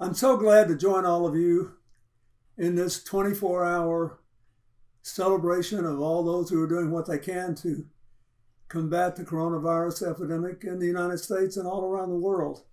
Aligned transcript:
I'm 0.00 0.14
so 0.14 0.36
glad 0.36 0.66
to 0.68 0.76
join 0.76 1.04
all 1.04 1.24
of 1.24 1.36
you 1.36 1.74
in 2.58 2.74
this 2.74 3.02
24 3.02 3.64
hour 3.64 4.18
celebration 5.02 5.84
of 5.84 6.00
all 6.00 6.24
those 6.24 6.50
who 6.50 6.60
are 6.60 6.68
doing 6.68 6.90
what 6.90 7.06
they 7.06 7.18
can 7.18 7.54
to 7.56 7.86
combat 8.68 9.14
the 9.14 9.24
coronavirus 9.24 10.10
epidemic 10.10 10.64
in 10.64 10.80
the 10.80 10.86
United 10.86 11.18
States 11.18 11.56
and 11.56 11.66
all 11.66 11.84
around 11.84 12.08
the 12.08 12.16
world. 12.16 12.64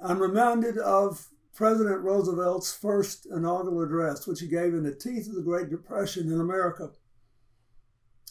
I'm 0.00 0.20
reminded 0.20 0.78
of 0.78 1.28
President 1.52 2.02
Roosevelt's 2.02 2.72
first 2.72 3.26
inaugural 3.26 3.82
address, 3.82 4.26
which 4.26 4.40
he 4.40 4.46
gave 4.46 4.72
in 4.72 4.84
the 4.84 4.94
teeth 4.94 5.28
of 5.28 5.34
the 5.34 5.42
Great 5.42 5.68
Depression 5.68 6.30
in 6.30 6.40
America. 6.40 6.90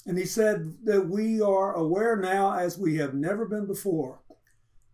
And 0.06 0.18
he 0.18 0.26
said 0.26 0.78
that 0.86 1.10
we 1.10 1.42
are 1.42 1.74
aware 1.74 2.16
now, 2.16 2.58
as 2.58 2.78
we 2.78 2.96
have 2.98 3.14
never 3.14 3.46
been 3.46 3.68
before, 3.68 4.22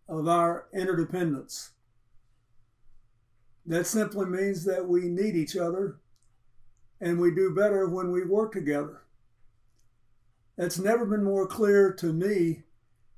of 0.09 0.27
our 0.27 0.67
interdependence. 0.73 1.71
That 3.65 3.85
simply 3.85 4.25
means 4.25 4.63
that 4.65 4.88
we 4.88 5.09
need 5.09 5.35
each 5.35 5.57
other 5.57 5.98
and 7.02 7.20
we 7.20 7.31
do 7.31 7.53
better 7.53 7.88
when 7.88 8.12
we 8.12 8.23
work 8.23 8.53
together. 8.53 9.01
That's 10.57 10.79
never 10.79 11.05
been 11.05 11.23
more 11.23 11.45
clear 11.45 11.93
to 11.93 12.13
me 12.13 12.63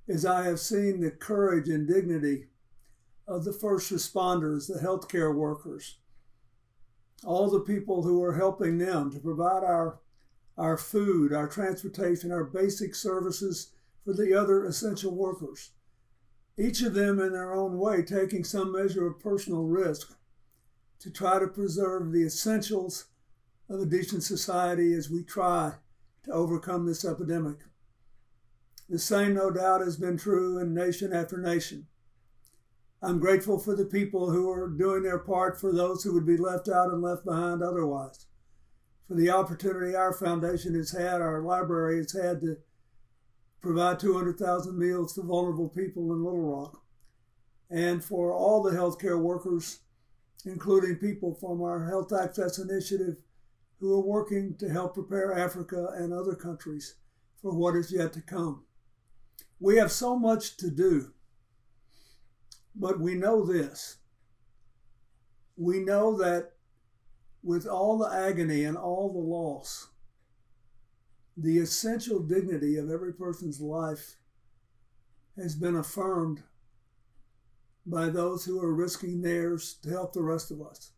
as 0.07 0.25
I 0.25 0.43
have 0.43 0.59
seen 0.59 0.99
the 0.99 1.11
courage 1.11 1.69
and 1.69 1.87
dignity 1.87 2.47
of 3.27 3.45
the 3.45 3.53
first 3.53 3.93
responders, 3.93 4.67
the 4.67 4.79
healthcare 4.79 5.33
workers, 5.33 5.97
all 7.23 7.49
the 7.49 7.59
people 7.59 8.01
who 8.01 8.21
are 8.23 8.33
helping 8.33 8.79
them 8.79 9.11
to 9.11 9.19
provide 9.19 9.63
our, 9.63 9.99
our 10.57 10.77
food, 10.77 11.31
our 11.31 11.47
transportation, 11.47 12.31
our 12.31 12.43
basic 12.43 12.95
services 12.95 13.71
for 14.03 14.13
the 14.13 14.33
other 14.33 14.65
essential 14.65 15.13
workers. 15.13 15.71
Each 16.59 16.81
of 16.81 16.93
them 16.93 17.21
in 17.21 17.31
their 17.31 17.53
own 17.53 17.77
way 17.77 18.01
taking 18.01 18.43
some 18.43 18.73
measure 18.73 19.07
of 19.07 19.19
personal 19.19 19.63
risk 19.63 20.13
to 20.99 21.09
try 21.09 21.39
to 21.39 21.47
preserve 21.47 22.11
the 22.11 22.25
essentials 22.25 23.05
of 23.69 23.79
a 23.79 23.85
decent 23.85 24.23
society 24.23 24.93
as 24.93 25.09
we 25.09 25.23
try 25.23 25.75
to 26.25 26.31
overcome 26.31 26.85
this 26.85 27.05
epidemic. 27.05 27.59
The 28.89 28.99
same, 28.99 29.35
no 29.35 29.51
doubt, 29.51 29.79
has 29.81 29.95
been 29.95 30.17
true 30.17 30.57
in 30.57 30.73
nation 30.73 31.13
after 31.13 31.37
nation. 31.37 31.87
I'm 33.01 33.19
grateful 33.19 33.57
for 33.57 33.73
the 33.73 33.85
people 33.85 34.31
who 34.31 34.51
are 34.51 34.67
doing 34.67 35.03
their 35.03 35.19
part 35.19 35.61
for 35.61 35.71
those 35.71 36.03
who 36.03 36.13
would 36.13 36.25
be 36.25 36.35
left 36.35 36.67
out 36.67 36.91
and 36.91 37.01
left 37.01 37.23
behind 37.23 37.63
otherwise. 37.63 38.25
For 39.07 39.13
the 39.13 39.29
opportunity 39.29 39.95
our 39.95 40.11
foundation 40.11 40.75
has 40.75 40.91
had, 40.91 41.21
our 41.21 41.41
library 41.41 41.97
has 41.97 42.11
had 42.11 42.41
to 42.41 42.57
provide 43.61 43.99
200,000 43.99 44.77
meals 44.77 45.13
to 45.13 45.21
vulnerable 45.21 45.69
people 45.69 46.13
in 46.13 46.23
Little 46.23 46.41
Rock. 46.41 46.81
And 47.69 48.03
for 48.03 48.33
all 48.33 48.63
the 48.63 48.71
healthcare 48.71 49.21
workers, 49.21 49.79
including 50.45 50.95
people 50.95 51.35
from 51.35 51.61
our 51.61 51.85
Health 51.85 52.13
Access 52.13 52.57
Initiative 52.57 53.17
who 53.79 53.93
are 53.93 54.05
working 54.05 54.55
to 54.57 54.69
help 54.69 54.93
prepare 54.93 55.37
Africa 55.37 55.89
and 55.95 56.13
other 56.13 56.35
countries 56.35 56.95
for 57.41 57.55
what 57.55 57.75
is 57.75 57.91
yet 57.91 58.13
to 58.13 58.21
come. 58.21 58.63
We 59.59 59.77
have 59.77 59.91
so 59.91 60.17
much 60.17 60.57
to 60.57 60.69
do, 60.69 61.13
but 62.75 62.99
we 62.99 63.15
know 63.15 63.45
this. 63.45 63.97
We 65.57 65.79
know 65.79 66.17
that 66.17 66.53
with 67.43 67.67
all 67.67 67.97
the 67.97 68.13
agony 68.13 68.63
and 68.63 68.77
all 68.77 69.11
the 69.11 69.19
loss, 69.19 69.89
the 71.41 71.59
essential 71.59 72.19
dignity 72.19 72.75
of 72.77 72.89
every 72.89 73.13
person's 73.13 73.61
life 73.61 74.15
has 75.37 75.55
been 75.55 75.75
affirmed 75.75 76.43
by 77.85 78.09
those 78.09 78.43
who 78.43 78.61
are 78.61 78.73
risking 78.73 79.21
theirs 79.21 79.75
to 79.81 79.89
help 79.89 80.11
the 80.11 80.21
rest 80.21 80.51
of 80.51 80.61
us. 80.61 80.91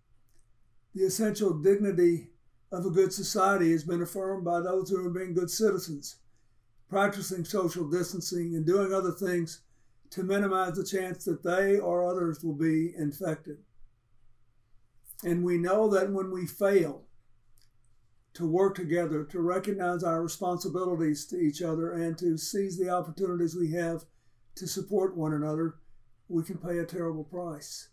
The 0.96 1.04
essential 1.04 1.54
dignity 1.54 2.32
of 2.72 2.86
a 2.86 2.90
good 2.90 3.14
society 3.14 3.72
has 3.72 3.84
been 3.84 4.02
affirmed 4.02 4.44
by 4.44 4.62
those 4.62 4.90
who 4.90 5.06
are 5.06 5.12
being 5.12 5.36
good 5.36 5.52
citizens, 5.52 6.18
practicing 6.90 7.46
social 7.46 7.88
distancing 7.88 8.56
and 8.56 8.66
doing 8.66 8.94
other 8.94 9.12
things 9.12 9.62
to 10.10 10.24
minimize 10.24 10.74
the 10.74 10.84
chance 10.84 11.24
that 11.26 11.44
they 11.44 11.78
or 11.78 12.04
others 12.04 12.44
will 12.44 12.56
be 12.56 12.94
infected. 12.98 13.58
And 15.24 15.44
we 15.44 15.60
know 15.60 15.88
that 15.90 16.12
when 16.12 16.32
we 16.32 16.48
fail 16.48 17.04
to 18.34 18.48
work 18.48 18.76
together, 18.76 19.24
to 19.26 19.42
recognize 19.42 20.04
our 20.04 20.24
responsibilities 20.24 21.26
to 21.26 21.38
each 21.38 21.62
other, 21.62 21.92
and 21.92 22.18
to 22.18 22.38
seize 22.38 22.78
the 22.78 22.90
opportunities 22.90 23.56
we 23.56 23.72
have 23.72 24.06
to 24.56 24.68
support 24.68 25.18
one 25.18 25.34
another, 25.34 25.76
we 26.30 26.44
can 26.44 26.58
pay 26.58 26.78
a 26.78 26.86
terrible 26.86 27.24
price. 27.24 27.90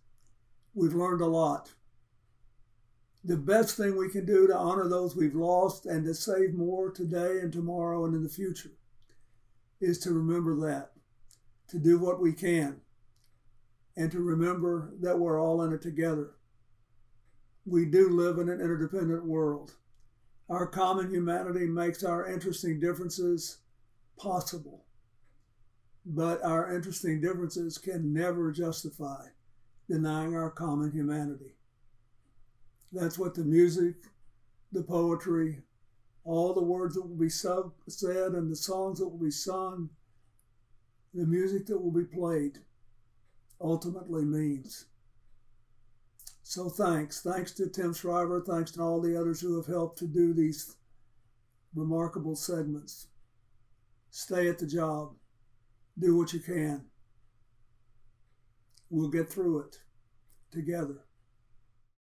We've 0.75 0.95
learned 0.95 1.21
a 1.21 1.27
lot 1.27 1.73
the 3.25 3.37
best 3.37 3.77
thing 3.77 3.97
we 3.97 4.09
can 4.09 4.25
do 4.25 4.47
to 4.47 4.57
honor 4.57 4.89
those 4.89 5.17
we've 5.17 5.35
lost 5.35 5.87
and 5.87 6.05
to 6.05 6.15
save 6.15 6.55
more 6.55 6.91
today 6.91 7.41
and 7.41 7.53
tomorrow 7.53 8.05
and 8.05 8.15
in 8.15 8.23
the 8.23 8.29
future 8.29 8.73
is 9.81 9.99
to 9.99 10.13
remember 10.13 10.57
that, 10.57 10.93
to 11.69 11.79
do 11.79 11.99
what 11.99 12.21
we 12.21 12.33
can, 12.33 12.81
and 13.97 14.11
to 14.11 14.21
remember 14.21 14.95
that 15.01 15.19
we're 15.19 15.41
all 15.41 15.63
in 15.63 15.73
it 15.73 15.83
together. 15.83 16.31
We 17.65 17.85
do 17.85 18.09
live 18.09 18.39
in 18.39 18.49
an 18.49 18.61
interdependent 18.61 19.25
world. 19.25 19.75
Our 20.49 20.67
common 20.67 21.11
humanity 21.11 21.67
makes 21.67 22.03
our 22.03 22.27
interesting 22.27 22.81
differences 22.81 23.59
possible, 24.17 24.85
but 26.07 26.43
our 26.43 26.75
interesting 26.75 27.21
differences 27.21 27.77
can 27.77 28.13
never 28.15 28.51
justify 28.51 29.27
denying 29.89 30.35
our 30.35 30.51
common 30.51 30.91
humanity. 30.93 31.53
That's 32.93 33.19
what 33.19 33.35
the 33.35 33.45
music, 33.45 33.97
the 34.73 34.83
poetry, 34.83 35.63
all 36.25 36.55
the 36.55 36.63
words 36.63 36.95
that 36.95 37.07
will 37.07 37.17
be 37.17 37.29
sub- 37.29 37.73
said, 37.87 38.33
and 38.33 38.51
the 38.51 38.57
songs 38.57 38.99
that 38.99 39.09
will 39.09 39.19
be 39.19 39.31
sung, 39.31 39.91
the 41.13 41.27
music 41.27 41.67
that 41.67 41.79
will 41.79 41.91
be 41.91 42.05
played 42.05 42.59
ultimately 43.61 44.25
means. 44.25 44.87
So 46.49 46.71
thanks. 46.71 47.21
Thanks 47.21 47.53
to 47.53 47.69
Tim 47.69 47.93
Shriver. 47.93 48.41
Thanks 48.41 48.71
to 48.71 48.81
all 48.81 49.03
the 49.03 49.21
others 49.21 49.39
who 49.39 49.57
have 49.57 49.67
helped 49.67 49.99
to 49.99 50.07
do 50.07 50.33
these 50.33 50.77
remarkable 51.75 52.37
segments. 52.37 53.09
Stay 54.11 54.49
at 54.49 54.59
the 54.59 54.67
job. 54.67 55.13
Do 55.99 56.17
what 56.17 56.33
you 56.33 56.41
can. 56.41 56.87
We'll 58.89 59.11
get 59.11 59.29
through 59.29 59.59
it 59.59 59.81
together. 60.51 61.05